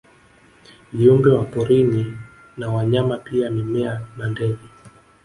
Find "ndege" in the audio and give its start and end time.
4.29-4.65